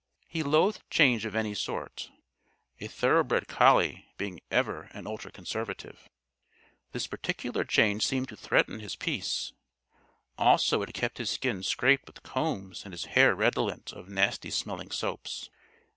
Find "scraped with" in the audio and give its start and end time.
11.61-12.23